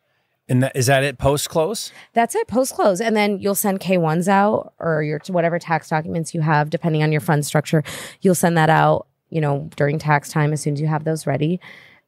And 0.49 0.63
that, 0.63 0.75
is 0.75 0.85
that 0.85 1.03
it 1.03 1.17
post 1.17 1.49
close? 1.49 1.91
That's 2.13 2.33
it, 2.33 2.47
post 2.47 2.73
close. 2.73 3.01
And 3.01 3.15
then 3.15 3.39
you'll 3.39 3.55
send 3.55 3.81
K1s 3.81 4.29
out 4.29 4.73
or 4.79 5.03
your 5.03 5.19
whatever 5.27 5.59
tax 5.59 5.89
documents 5.89 6.33
you 6.33 6.41
have, 6.41 6.69
depending 6.69 7.03
on 7.03 7.11
your 7.11 7.21
fund 7.21 7.45
structure. 7.45 7.83
You'll 8.21 8.35
send 8.35 8.57
that 8.57 8.69
out, 8.69 9.07
you 9.29 9.41
know, 9.41 9.69
during 9.75 9.99
tax 9.99 10.29
time 10.29 10.53
as 10.53 10.61
soon 10.61 10.73
as 10.73 10.81
you 10.81 10.87
have 10.87 11.03
those 11.03 11.27
ready. 11.27 11.59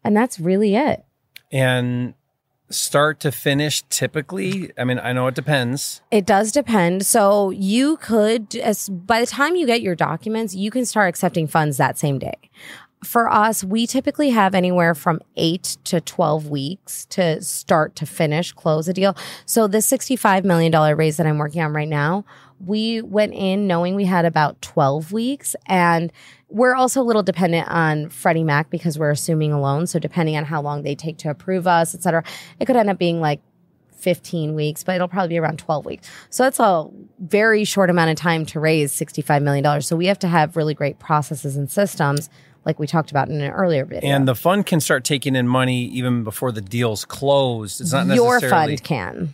And 0.04 0.16
that's 0.16 0.40
really 0.40 0.76
it. 0.76 1.04
And 1.52 2.14
start 2.70 3.20
to 3.22 3.32
finish 3.32 3.84
typically, 3.90 4.72
I 4.78 4.84
mean, 4.84 5.00
I 5.00 5.14
know 5.14 5.28
it 5.28 5.36
depends. 5.36 6.02
It 6.12 6.26
does 6.26 6.52
depend. 6.52 7.06
So 7.06 7.50
you 7.50 7.98
could, 7.98 8.56
as 8.56 8.90
by 8.90 9.20
the 9.20 9.26
time 9.26 9.56
you 9.56 9.66
get 9.66 9.82
your 9.82 9.96
documents, 9.96 10.56
you 10.56 10.72
can 10.72 10.86
start 10.86 11.10
accepting 11.10 11.48
funds 11.48 11.78
that 11.78 11.98
same 11.98 12.20
day. 12.20 12.38
For 13.04 13.32
us, 13.32 13.64
we 13.64 13.88
typically 13.88 14.32
have 14.32 14.54
anywhere 14.54 14.94
from 14.94 15.22
eight 15.38 15.78
to 15.86 16.02
12 16.02 16.50
weeks 16.50 17.06
to 17.08 17.42
start 17.42 17.96
to 17.96 18.06
finish, 18.06 18.52
close 18.52 18.90
a 18.90 18.94
deal. 18.94 19.16
So 19.46 19.68
the 19.68 19.78
$65 19.78 20.44
million 20.44 20.72
raise 20.98 21.16
that 21.18 21.26
I'm 21.26 21.38
working 21.38 21.62
on 21.62 21.74
right 21.74 21.88
now, 21.88 22.26
we 22.60 23.02
went 23.02 23.34
in 23.34 23.68
knowing 23.68 23.96
we 23.96 24.04
had 24.04 24.26
about 24.26 24.62
12 24.62 25.14
weeks 25.14 25.56
and 25.66 26.12
we're 26.50 26.76
also 26.76 27.02
a 27.02 27.04
little 27.04 27.24
dependent 27.24 27.68
on 27.70 28.10
Freddie 28.10 28.44
Mac 28.44 28.70
because 28.70 28.98
we're 28.98 29.12
assuming 29.12 29.54
a 29.54 29.62
loan. 29.62 29.88
So 29.88 30.00
depending 30.00 30.36
on 30.36 30.46
how 30.46 30.62
long 30.62 30.84
they 30.84 30.96
take 30.96 31.18
to 31.20 31.30
approve 31.30 31.68
us, 31.68 31.94
et 31.94 32.02
cetera, 32.04 32.24
it 32.60 32.66
could 32.66 32.76
end 32.76 32.90
up 32.90 32.98
being 32.98 33.22
like 33.22 33.42
15 33.98 34.56
weeks, 34.56 34.84
but 34.84 34.96
it'll 34.96 35.08
probably 35.08 35.30
be 35.30 35.38
around 35.38 35.60
12 35.60 35.86
weeks. 35.86 36.10
So 36.30 36.44
that's 36.44 36.60
a 36.60 36.88
very 37.20 37.66
short 37.66 37.90
amount 37.90 38.12
of 38.12 38.16
time 38.16 38.46
to 38.48 38.60
raise 38.60 38.94
$65 38.94 39.44
million. 39.44 39.82
So 39.82 39.96
we 39.96 40.08
have 40.08 40.20
to 40.20 40.28
have 40.28 40.56
really 40.56 40.74
great 40.74 41.00
processes 41.00 41.56
and 41.56 41.70
systems 41.70 42.30
like 42.66 42.80
we 42.80 42.88
talked 42.88 43.12
about 43.12 43.30
in 43.30 43.42
an 43.42 43.52
earlier 43.52 43.86
video. 43.86 44.10
And 44.10 44.28
the 44.28 44.36
fund 44.36 44.66
can 44.66 44.80
start 44.80 45.04
taking 45.04 45.36
in 45.36 45.48
money 45.48 45.86
even 45.86 46.24
before 46.24 46.52
the 46.52 46.62
deal's 46.62 47.06
closed. 47.06 47.82
It's 47.82 47.92
not 47.92 48.08
necessarily 48.08 48.42
your 48.42 48.50
fund 48.50 48.84
can. 48.84 49.34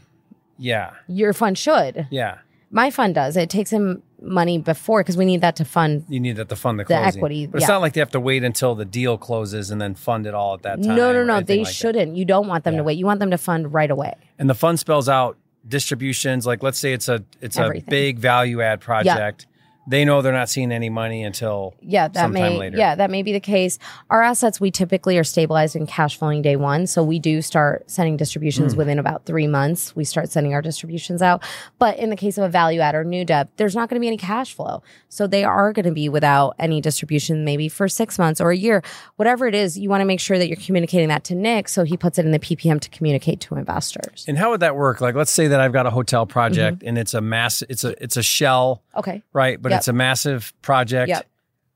Yeah. 0.58 0.92
Your 1.08 1.34
fund 1.34 1.58
should. 1.58 2.08
Yeah. 2.12 2.40
My 2.72 2.90
fund 2.92 3.16
does. 3.16 3.38
It 3.38 3.50
takes 3.50 3.72
in 3.72 4.02
money 4.26 4.58
before 4.58 5.02
because 5.02 5.16
we 5.18 5.26
need 5.26 5.42
that 5.42 5.56
to 5.58 5.66
fund. 5.66 6.04
You 6.10 6.20
need 6.20 6.36
that 6.38 6.50
to 6.50 6.56
fund 6.56 6.80
the 6.80 6.84
The 6.84 6.96
equity, 6.96 7.48
But 7.48 7.58
it's 7.58 7.70
yeah. 7.70 7.76
not 7.76 7.82
like 7.82 7.94
they 7.94 8.02
have 8.02 8.12
to 8.12 8.20
wait 8.20 8.44
until 8.44 8.76
the 8.76 8.86
deal 8.86 9.18
closes 9.18 9.72
and 9.72 9.80
then 9.80 9.96
fund 9.96 10.26
it 10.28 10.34
all 10.34 10.56
at 10.56 10.64
that 10.64 10.84
time. 10.84 10.96
No, 10.96 11.14
no, 11.14 11.24
no. 11.24 11.42
They 11.42 11.60
like 11.64 11.74
shouldn't. 11.74 12.16
You 12.18 12.26
don't 12.26 12.48
want 12.48 12.64
them 12.64 12.74
Yeah. 12.74 12.80
to 12.80 12.84
wait. 12.84 12.98
You 12.98 13.06
want 13.06 13.20
them 13.20 13.32
to 13.32 13.38
fund 13.38 13.74
right 13.74 13.90
away. 13.92 14.14
And 14.40 14.50
the 14.50 14.56
fund 14.56 14.80
spells 14.80 15.08
out 15.08 15.38
distributions. 15.68 16.46
Like 16.46 16.64
let's 16.64 16.80
say 16.80 16.94
it's 16.94 17.08
a 17.10 17.24
it's 17.42 17.58
Everything. 17.58 17.88
a 17.88 17.92
big 17.92 18.20
value 18.20 18.62
add 18.62 18.82
project. 18.82 19.48
They 19.88 20.04
know 20.06 20.22
they're 20.22 20.34
not 20.34 20.50
seeing 20.50 20.72
any 20.72 20.90
money 20.90 21.24
until 21.24 21.76
Yeah, 21.82 22.08
that 22.08 22.16
sometime 22.22 22.54
may 22.54 22.58
later. 22.58 22.78
yeah 22.78 22.96
that 22.96 23.10
may 23.12 23.22
be 23.24 23.34
the 23.34 23.40
case. 23.40 23.78
Our 24.10 24.22
assets 24.24 24.60
we 24.60 24.72
typically 24.72 25.18
are 25.18 25.24
stabilized 25.24 25.76
and 25.76 25.88
cash 25.88 26.18
flowing 26.18 26.42
day 26.42 26.56
one, 26.56 26.88
so 26.88 27.04
we 27.04 27.20
do 27.20 27.42
start 27.42 27.90
sending 27.90 28.18
distributions 28.18 28.74
Hmm. 28.74 28.78
within 28.80 29.00
about 29.00 29.26
three 29.26 29.48
months. 29.48 29.96
We 29.96 30.04
start 30.04 30.30
sending 30.32 30.54
our 30.54 30.62
distributions 30.62 31.22
out. 31.22 31.44
But 31.80 31.98
in 32.00 32.10
the 32.10 32.16
case 32.16 32.38
of 32.38 32.44
a 32.44 32.50
value 32.50 32.80
add 32.80 32.96
or 32.96 33.04
new 33.04 33.26
debt, 33.26 33.50
there's 33.58 33.76
not 33.76 33.90
going 33.90 33.96
to 33.96 34.02
be 34.02 34.08
any 34.08 34.18
cash 34.18 34.54
flow, 34.54 34.82
so 35.10 35.28
they 35.28 35.44
are 35.44 35.72
going 35.74 35.86
to 35.86 35.92
be 35.92 36.10
without 36.10 36.56
any 36.60 36.82
distribution 36.82 37.46
maybe 37.46 37.70
for 37.70 37.88
six 37.88 38.18
months 38.18 38.42
or 38.42 38.52
a 38.52 38.58
year, 38.58 38.82
whatever 39.18 39.48
it 39.48 39.56
is. 39.56 39.78
You 39.78 39.90
want 39.90 40.02
to 40.02 40.06
make 40.06 40.20
sure 40.20 40.38
that 40.38 40.48
you're 40.48 40.58
communicating 40.58 41.10
that 41.10 41.24
to 41.26 41.36
Nick, 41.36 41.68
so 41.70 41.84
he 41.84 41.96
puts 41.98 42.18
it 42.18 42.26
in 42.26 42.32
the 42.32 42.40
PPM 42.40 42.80
to 42.82 42.90
communicate 42.90 43.40
to 43.42 43.56
investors. 43.56 44.26
And 44.28 44.38
how 44.38 44.52
would 44.52 44.62
that 44.62 44.76
work? 44.76 45.02
Like, 45.02 45.16
let's 45.16 45.32
say 45.32 45.48
that 45.48 45.60
I've 45.60 45.74
got 45.74 45.86
a 45.86 45.92
hotel 45.92 46.26
project 46.26 46.80
Mm-hmm. 46.80 46.88
and 46.88 46.98
it's 46.98 47.14
a 47.14 47.22
mass, 47.22 47.62
it's 47.70 47.84
a 47.84 48.02
it's 48.04 48.18
a 48.18 48.24
shell, 48.24 48.82
Okay. 48.96 49.22
right? 49.34 49.62
But 49.62 49.70
Yep. 49.76 49.80
it's 49.80 49.88
a 49.88 49.94
massive 49.94 50.54
project, 50.62 51.10
Yep. 51.10 51.26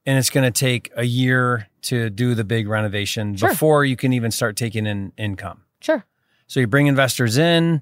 and 0.05 0.17
it's 0.17 0.29
going 0.29 0.51
to 0.51 0.57
take 0.57 0.91
a 0.95 1.03
year 1.03 1.67
to 1.83 2.09
do 2.09 2.35
the 2.35 2.43
big 2.43 2.67
renovation 2.67 3.35
Sure. 3.35 3.49
before 3.49 3.85
you 3.85 3.95
can 3.95 4.11
even 4.13 4.31
start 4.31 4.55
taking 4.55 4.85
in 4.85 5.11
income. 5.17 5.61
Sure. 5.79 6.03
So 6.47 6.59
you 6.59 6.67
bring 6.67 6.87
investors 6.87 7.37
in, 7.37 7.81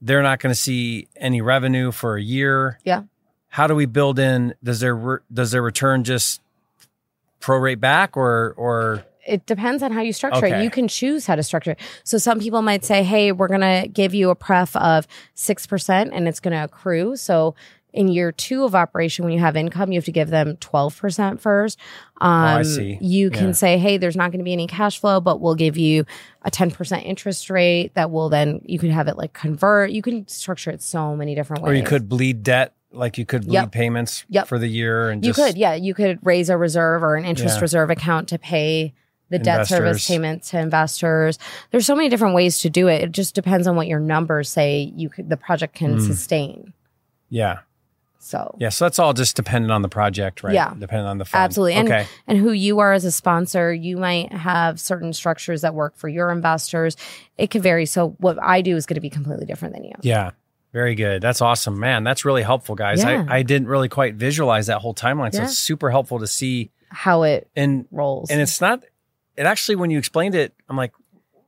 they're 0.00 0.22
not 0.22 0.38
going 0.40 0.50
to 0.52 0.60
see 0.60 1.08
any 1.16 1.40
revenue 1.40 1.90
for 1.92 2.16
a 2.16 2.22
year. 2.22 2.78
Yeah. 2.84 3.02
How 3.48 3.66
do 3.66 3.74
we 3.74 3.86
build 3.86 4.18
in? 4.18 4.54
Does 4.64 4.80
their 4.80 4.94
re- 4.96 5.18
does 5.32 5.50
their 5.50 5.62
return 5.62 6.04
just 6.04 6.40
prorate 7.40 7.80
back, 7.80 8.16
or 8.16 8.54
or 8.56 9.04
it 9.26 9.46
depends 9.46 9.82
on 9.82 9.92
how 9.92 10.00
you 10.00 10.12
structure 10.12 10.46
Okay. 10.46 10.60
it. 10.60 10.64
You 10.64 10.70
can 10.70 10.88
choose 10.88 11.26
how 11.26 11.36
to 11.36 11.42
structure 11.42 11.72
it. 11.72 11.80
So 12.04 12.18
some 12.18 12.40
people 12.40 12.62
might 12.62 12.84
say, 12.84 13.02
"Hey, 13.04 13.30
we're 13.30 13.48
going 13.48 13.60
to 13.60 13.88
give 13.88 14.14
you 14.14 14.30
a 14.30 14.34
pref 14.34 14.74
of 14.76 15.06
6% 15.36 16.10
and 16.12 16.26
it's 16.26 16.40
going 16.40 16.52
to 16.52 16.64
accrue." 16.64 17.14
So 17.16 17.54
in 17.92 18.08
year 18.08 18.32
2 18.32 18.64
of 18.64 18.74
operation 18.74 19.24
when 19.24 19.34
you 19.34 19.40
have 19.40 19.56
income, 19.56 19.92
you 19.92 19.98
have 19.98 20.04
to 20.06 20.12
give 20.12 20.30
them 20.30 20.56
12% 20.56 21.40
first. 21.40 21.78
Um, 22.20 22.30
Oh, 22.30 22.58
I 22.58 22.62
see. 22.62 22.98
You 23.00 23.30
can 23.30 23.48
Yeah. 23.48 23.52
say, 23.52 23.78
"Hey, 23.78 23.98
there's 23.98 24.16
not 24.16 24.30
going 24.30 24.38
to 24.40 24.44
be 24.44 24.52
any 24.52 24.66
cash 24.66 24.98
flow, 24.98 25.20
but 25.20 25.40
we'll 25.40 25.54
give 25.54 25.76
you 25.76 26.04
a 26.42 26.50
10% 26.50 27.04
interest 27.04 27.50
rate 27.50 27.94
that 27.94 28.10
will 28.10 28.28
then 28.28 28.60
you 28.64 28.78
can 28.78 28.90
have 28.90 29.08
it 29.08 29.16
like 29.18 29.32
convert. 29.32 29.90
You 29.90 30.02
can 30.02 30.26
structure 30.28 30.70
it 30.70 30.82
so 30.82 31.14
many 31.16 31.34
different 31.34 31.62
ways. 31.62 31.72
or 31.72 31.74
you 31.74 31.82
could 31.82 32.08
bleed 32.08 32.42
debt, 32.42 32.72
like 32.92 33.18
you 33.18 33.26
could 33.26 33.42
bleed 33.46 33.54
Yep. 33.54 33.72
payments 33.72 34.24
Yep. 34.30 34.46
for 34.48 34.58
the 34.58 34.68
year, 34.68 35.10
and 35.10 35.24
You 35.24 35.32
just 35.32 35.38
could, 35.46 35.56
yeah. 35.58 35.74
You 35.74 35.92
could 35.94 36.18
raise 36.22 36.48
a 36.50 36.56
reserve 36.56 37.02
or 37.02 37.16
an 37.16 37.24
interest 37.24 37.56
Yeah. 37.56 37.60
reserve 37.62 37.90
account 37.90 38.28
to 38.28 38.38
pay 38.38 38.94
the 39.30 39.38
debt 39.38 39.66
service 39.66 39.78
Investors. 39.92 40.08
payment 40.08 40.42
to 40.44 40.58
investors. 40.58 41.38
There's 41.70 41.86
so 41.86 41.96
many 41.96 42.10
different 42.10 42.34
ways 42.34 42.58
to 42.60 42.68
do 42.68 42.88
it. 42.88 43.00
It 43.02 43.12
just 43.12 43.34
depends 43.34 43.66
on 43.66 43.76
what 43.76 43.86
your 43.86 43.98
numbers 44.00 44.50
say 44.50 44.92
you 44.94 45.08
could, 45.08 45.30
the 45.30 45.38
project 45.38 45.74
can 45.74 45.96
Mm. 45.96 46.06
sustain. 46.06 46.72
yeah, 47.30 47.60
So 48.22 48.54
yeah. 48.58 48.68
So 48.68 48.84
that's 48.84 48.98
all 48.98 49.12
just 49.12 49.36
dependent 49.36 49.72
on 49.72 49.82
the 49.82 49.88
project, 49.88 50.42
right? 50.42 50.54
Yeah. 50.54 50.72
depending 50.78 51.06
on 51.06 51.18
the 51.18 51.24
fund. 51.24 51.42
absolutely. 51.44 51.74
And 51.74 51.88
okay. 51.88 52.06
and 52.26 52.38
who 52.38 52.52
you 52.52 52.78
are 52.78 52.92
as 52.92 53.04
a 53.04 53.10
sponsor, 53.12 53.72
you 53.72 53.96
might 53.96 54.32
have 54.32 54.78
certain 54.80 55.12
structures 55.12 55.62
that 55.62 55.74
work 55.74 55.96
for 55.96 56.08
your 56.08 56.30
investors. 56.30 56.96
It 57.36 57.50
could 57.50 57.62
vary. 57.62 57.86
So 57.86 58.10
what 58.18 58.38
I 58.42 58.60
do 58.62 58.76
is 58.76 58.86
going 58.86 58.94
to 58.94 59.00
be 59.00 59.10
completely 59.10 59.46
different 59.46 59.74
than 59.74 59.84
you. 59.84 59.92
Yeah. 60.02 60.30
Very 60.72 60.94
good. 60.94 61.20
That's 61.20 61.42
awesome, 61.42 61.78
man. 61.78 62.02
That's 62.04 62.24
really 62.24 62.42
helpful, 62.42 62.74
guys. 62.74 63.00
Yeah. 63.02 63.26
I, 63.28 63.38
I 63.38 63.42
didn't 63.42 63.68
really 63.68 63.88
quite 63.90 64.14
visualize 64.14 64.68
that 64.68 64.78
whole 64.78 64.94
timeline, 64.94 65.32
so 65.32 65.38
Yeah. 65.40 65.44
it's 65.44 65.58
super 65.58 65.90
helpful 65.90 66.18
to 66.20 66.26
see. 66.26 66.70
How 66.88 67.24
it 67.24 67.48
And 67.56 67.86
rolls. 67.90 68.30
and 68.30 68.40
it's 68.40 68.60
not. 68.60 68.82
It 69.36 69.46
actually, 69.46 69.76
when 69.76 69.90
you 69.90 69.98
explained 69.98 70.34
it, 70.34 70.54
I'm 70.68 70.76
like, 70.76 70.92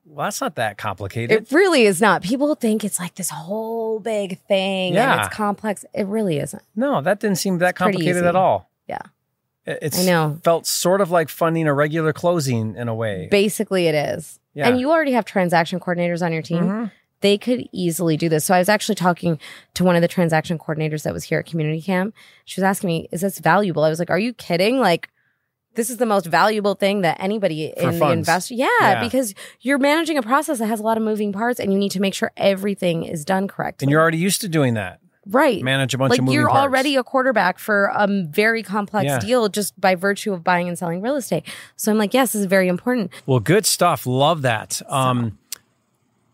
well, 0.07 0.27
that's 0.27 0.41
not 0.41 0.57
that 0.57 0.77
complicated. 0.79 1.43
it 1.43 1.53
really 1.53 1.83
is 1.85 2.01
not. 2.01 2.23
People 2.23 2.55
think 2.55 2.85
it's 2.85 2.99
like 3.01 3.15
this 3.15 3.31
whole 3.31 4.01
big 4.01 4.39
thing 4.47 4.95
Yeah. 4.95 5.13
and 5.13 5.21
it's 5.27 5.35
complex. 5.35 5.85
It 5.95 6.07
really 6.07 6.39
isn't. 6.39 6.63
no, 6.77 7.01
that 7.01 7.21
didn't 7.21 7.39
seem 7.39 7.59
that 7.59 7.77
pretty 7.77 7.93
complicated 7.99 8.25
at 8.25 8.37
all. 8.37 8.69
Yeah. 8.87 8.99
It- 9.67 9.79
It's 9.83 10.01
I 10.01 10.05
know. 10.05 10.39
felt 10.45 10.67
sort 10.67 11.01
of 11.01 11.11
like 11.11 11.29
funding 11.29 11.67
a 11.67 11.73
regular 11.75 12.13
closing 12.13 12.77
in 12.77 12.89
a 12.89 12.95
way. 12.95 13.29
Basically, 13.31 13.87
it 13.87 13.95
is. 13.95 14.39
Yeah. 14.53 14.69
And 14.69 14.79
you 14.79 14.91
already 14.91 15.13
have 15.13 15.25
transaction 15.25 15.81
coordinators 15.81 16.25
on 16.25 16.33
your 16.33 16.43
team. 16.43 16.65
Mhm. 16.65 16.91
They 17.23 17.39
could 17.39 17.67
easily 17.73 18.19
do 18.19 18.29
this. 18.29 18.45
So 18.45 18.55
I 18.55 18.59
was 18.59 18.69
actually 18.69 18.97
talking 18.97 19.41
to 19.73 19.83
one 19.85 19.97
of 19.97 20.03
the 20.03 20.09
transaction 20.09 20.59
coordinators 20.59 21.05
that 21.05 21.15
was 21.15 21.25
here 21.25 21.39
at 21.39 21.47
Community 21.47 21.81
Camp. 21.81 22.15
She 22.45 22.61
was 22.61 22.65
asking 22.65 22.89
me, 22.89 23.09
"Is 23.11 23.23
this 23.23 23.39
valuable?" 23.39 23.83
I 23.83 23.89
was 23.89 23.99
like, 23.99 24.11
"Are 24.11 24.19
you 24.19 24.35
kidding? 24.35 24.79
Like, 24.79 25.09
this 25.75 25.91
is 25.91 25.97
the 25.99 26.07
most 26.07 26.27
valuable 26.27 26.75
thing 26.75 27.01
that 27.03 27.17
anybody 27.21 27.73
For 27.77 27.89
in 27.89 27.93
the 27.95 27.99
funds. 27.99 28.19
investor. 28.29 28.55
Yeah, 28.55 28.67
Yeah. 28.81 29.01
because 29.01 29.35
you're 29.61 29.79
managing 29.79 30.17
a 30.19 30.23
process 30.23 30.59
that 30.59 30.67
has 30.67 30.81
a 30.81 30.83
lot 30.83 30.97
of 30.97 31.03
moving 31.03 31.33
parts, 31.33 31.59
and 31.61 31.73
you 31.73 31.79
need 31.79 31.91
to 31.93 32.01
make 32.01 32.15
sure 32.15 32.31
everything 32.37 33.05
is 33.05 33.25
done 33.25 33.49
correctly. 33.49 33.85
And 33.87 33.91
you're 33.91 34.01
already 34.01 34.19
used 34.19 34.41
to 34.43 34.49
doing 34.49 34.75
that. 34.75 35.01
right. 35.27 35.63
Manage 35.63 35.95
a 35.95 35.99
bunch 35.99 36.11
like 36.11 36.19
of 36.19 36.25
moving 36.27 36.39
you're 36.39 36.49
parts. 36.51 36.61
already 36.61 36.97
a 36.97 37.03
quarterback 37.03 37.59
for 37.59 37.91
a 37.95 38.07
very 38.29 38.63
complex 38.63 39.07
Yeah. 39.07 39.19
deal 39.21 39.49
just 39.49 39.81
by 39.81 39.95
virtue 39.95 40.35
of 40.35 40.45
buying 40.45 40.69
and 40.69 40.79
selling 40.79 41.01
real 41.01 41.17
estate. 41.17 41.45
So 41.77 41.91
I'm 41.91 41.97
like, 41.97 42.13
yes, 42.13 42.33
this 42.35 42.41
is 42.41 42.47
very 42.47 42.69
important. 42.69 43.11
Well, 43.25 43.41
good 43.41 43.65
stuff. 43.65 44.05
Love 44.07 44.43
that. 44.43 44.83
Um, 44.87 45.39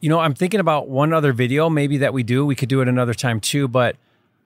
you 0.00 0.09
know, 0.09 0.18
I'm 0.18 0.35
thinking 0.35 0.59
about 0.59 0.88
one 0.88 1.12
other 1.12 1.32
video 1.32 1.70
maybe 1.70 1.99
that 1.99 2.12
we 2.12 2.25
do. 2.25 2.44
We 2.44 2.56
could 2.56 2.68
do 2.68 2.80
it 2.80 2.88
another 2.88 3.14
time 3.14 3.38
too, 3.38 3.68
but 3.68 3.94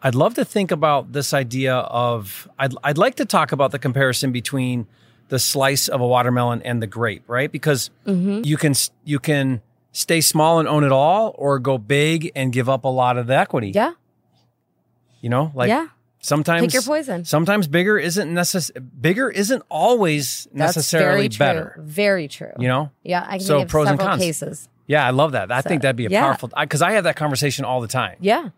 I'd 0.05 0.15
love 0.15 0.35
to 0.35 0.45
think 0.45 0.71
about 0.71 1.13
this 1.13 1.33
idea 1.35 1.75
of 1.75 2.47
I'd 2.59 2.75
I'd 2.85 2.99
like 2.99 3.15
to 3.17 3.25
talk 3.25 3.51
about 3.53 3.71
the 3.73 3.79
comparison 3.79 4.31
between 4.33 4.87
the 5.31 5.39
slice 5.39 5.89
of 5.89 6.01
a 6.03 6.07
watermelon 6.07 6.61
and 6.63 6.83
the 6.83 6.87
grape, 6.87 7.25
right? 7.27 7.51
Because 7.51 7.91
Mm-hmm. 8.07 8.43
you 8.45 8.57
can 8.59 8.75
you 9.05 9.19
can 9.19 9.63
stay 9.93 10.21
small 10.21 10.59
and 10.59 10.69
own 10.69 10.85
it 10.85 10.93
all 10.93 11.35
or 11.39 11.59
go 11.59 11.79
big 11.79 12.31
and 12.37 12.53
give 12.53 12.69
up 12.69 12.85
a 12.85 12.89
lot 12.89 13.17
of 13.17 13.27
the 13.27 13.37
equity. 13.37 13.71
Yeah. 13.71 13.93
You 15.23 15.31
know, 15.31 15.53
like 15.55 15.69
yeah. 15.69 15.87
sometimes 16.21 16.67
Pick 16.67 16.75
your 16.75 16.83
poison. 16.83 17.25
Sometimes 17.25 17.67
bigger 17.67 17.97
isn't 17.99 18.29
necess- 18.31 18.71
bigger 19.01 19.31
isn't 19.31 19.63
always 19.71 20.45
That's 20.53 20.77
necessarily 20.77 21.17
very 21.17 21.29
true. 21.31 21.39
better. 21.39 21.77
Very 21.81 22.29
true. 22.29 22.53
You 22.59 22.69
know? 22.69 22.91
Yeah, 23.03 23.25
I 23.27 23.39
can 23.39 23.41
So 23.47 23.65
pros 23.65 23.89
and 23.89 23.99
cons. 23.99 24.21
cases. 24.21 24.69
Yeah, 24.87 25.07
I 25.07 25.11
love 25.11 25.33
that. 25.33 25.51
I 25.51 25.63
think 25.63 25.81
that'd 25.81 25.97
be 25.97 26.05
a 26.05 26.11
yeah. 26.11 26.21
powerful 26.23 26.51
because 26.61 26.83
I, 26.83 26.93
have 26.93 27.05
that 27.05 27.17
conversation 27.17 27.65
all 27.65 27.81
the 27.81 27.89
time. 27.89 28.17
Yeah, 28.21 28.51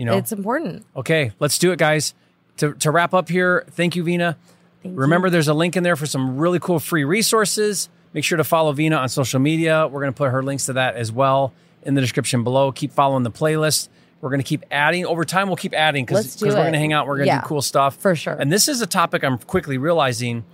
You 0.00 0.06
know. 0.06 0.16
it's 0.16 0.32
important. 0.32 0.86
okay, 0.96 1.32
let's 1.40 1.58
do 1.58 1.72
it, 1.72 1.78
guys. 1.78 2.14
To 2.56 2.72
to 2.74 2.90
wrap 2.90 3.12
up 3.12 3.28
here, 3.28 3.64
thank 3.72 3.96
you, 3.96 4.02
Veena. 4.02 4.36
Thank 4.82 4.98
Remember, 4.98 5.28
there's 5.28 5.48
a 5.48 5.52
link 5.54 5.76
in 5.76 5.82
there 5.82 5.94
for 5.96 6.06
some 6.06 6.38
really 6.38 6.58
cool 6.58 6.78
free 6.78 7.04
resources. 7.04 7.90
Make 8.14 8.24
sure 8.24 8.38
to 8.38 8.44
follow 8.44 8.72
Veena 8.72 8.98
on 8.98 9.08
social 9.10 9.40
media. 9.40 9.86
We're 9.86 10.00
going 10.00 10.12
to 10.12 10.16
put 10.16 10.30
her 10.30 10.42
links 10.42 10.64
to 10.66 10.72
that 10.72 10.96
as 10.96 11.12
well 11.12 11.52
in 11.82 11.94
the 11.94 12.00
description 12.00 12.44
below. 12.44 12.72
Keep 12.72 12.92
following 12.92 13.24
the 13.24 13.30
playlist. 13.30 13.88
We're 14.22 14.30
going 14.30 14.40
to 14.40 14.46
keep 14.46 14.64
adding 14.70 15.04
over 15.04 15.24
time. 15.26 15.48
We'll 15.48 15.56
keep 15.56 15.74
adding 15.74 16.06
because 16.06 16.40
we're 16.40 16.52
going 16.52 16.72
to 16.72 16.78
hang 16.78 16.94
out. 16.94 17.06
We're 17.06 17.16
going 17.16 17.26
to 17.28 17.34
Yeah, 17.34 17.40
do 17.42 17.46
cool 17.46 17.62
stuff 17.62 17.96
for 17.96 18.16
sure. 18.16 18.34
And 18.34 18.50
this 18.50 18.68
is 18.68 18.80
a 18.80 18.86
topic 18.86 19.22
I'm 19.22 19.36
quickly 19.38 19.76
realizing 19.78 20.44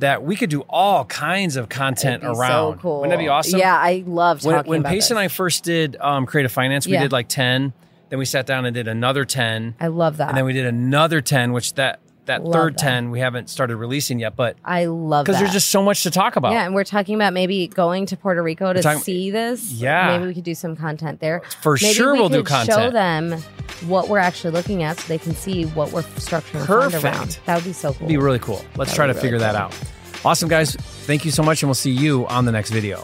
that 0.00 0.22
we 0.24 0.34
could 0.36 0.50
do 0.50 0.62
all 0.68 1.04
kinds 1.04 1.54
of 1.56 1.68
content 1.68 2.24
around. 2.24 2.74
So 2.74 2.78
cool. 2.80 3.00
Wouldn't 3.00 3.16
that 3.16 3.22
be 3.22 3.28
awesome? 3.28 3.58
Yeah, 3.60 3.76
I 3.76 4.02
love 4.06 4.44
when, 4.44 4.56
talking 4.56 4.70
when 4.70 4.80
about 4.80 4.90
Pace 4.90 5.04
this. 5.04 5.10
and 5.12 5.18
I 5.20 5.28
first 5.28 5.64
did 5.64 5.96
um, 6.00 6.26
creative 6.26 6.52
finance, 6.52 6.86
we 6.86 6.92
Yeah. 6.94 7.02
did 7.02 7.12
like 7.12 7.28
10. 7.28 7.72
Then 8.08 8.18
we 8.18 8.24
sat 8.24 8.46
down 8.46 8.64
and 8.64 8.74
did 8.74 8.88
another 8.88 9.24
10. 9.24 9.74
I 9.80 9.88
love 9.88 10.16
that. 10.18 10.28
And 10.28 10.36
then 10.36 10.44
we 10.44 10.52
did 10.52 10.66
another 10.66 11.20
10, 11.20 11.52
which 11.52 11.74
that 11.74 12.00
that 12.26 12.44
Love 12.44 12.52
third 12.52 12.74
that. 12.74 12.80
10 12.80 13.10
we 13.10 13.20
haven't 13.20 13.48
started 13.48 13.76
releasing 13.76 14.18
yet, 14.20 14.36
but 14.36 14.58
I 14.62 14.84
love 14.84 15.24
that. 15.24 15.30
because 15.32 15.40
there's 15.40 15.52
just 15.54 15.70
so 15.70 15.82
much 15.82 16.02
to 16.02 16.10
talk 16.10 16.36
about. 16.36 16.52
yeah, 16.52 16.66
and 16.66 16.74
we're 16.74 16.84
talking 16.84 17.14
about 17.14 17.32
maybe 17.32 17.68
going 17.68 18.04
to 18.04 18.18
Puerto 18.18 18.42
Rico 18.42 18.70
to 18.70 18.82
talking- 18.82 19.00
see 19.02 19.30
this. 19.30 19.72
Yeah. 19.72 20.08
maybe 20.18 20.26
we 20.28 20.34
could 20.34 20.44
do 20.44 20.54
some 20.54 20.76
content 20.76 21.20
there. 21.20 21.40
For 21.62 21.78
maybe 21.80 21.94
sure 21.94 22.12
we 22.12 22.20
we'll 22.20 22.28
do 22.28 22.42
could 22.42 22.66
Show 22.66 22.90
them 22.90 23.32
what 23.86 24.10
we're 24.10 24.18
actually 24.18 24.50
looking 24.50 24.82
at, 24.82 24.98
so 25.00 25.08
they 25.08 25.16
can 25.16 25.34
see 25.34 25.64
what 25.64 25.90
we're 25.92 26.02
structuring 26.02 26.66
Perfect. 26.66 27.02
around. 27.02 27.38
That 27.46 27.54
would 27.54 27.64
be 27.64 27.72
so 27.72 27.92
cool. 27.94 27.96
It'd 28.02 28.08
be 28.08 28.18
really 28.18 28.40
cool. 28.40 28.62
Let's 28.76 28.90
That 28.90 28.96
try 28.96 29.06
to 29.06 29.14
be 29.14 29.20
figure 29.20 29.38
really 29.38 29.46
that 29.50 29.54
out. 29.56 29.74
Awesome, 30.22 30.50
guys. 30.50 30.72
Thank 31.06 31.24
you 31.24 31.30
so 31.30 31.42
much, 31.42 31.62
and 31.62 31.68
we'll 31.68 31.74
see 31.76 31.92
you 31.92 32.26
on 32.26 32.44
the 32.44 32.52
next 32.52 32.70
video. 32.72 33.02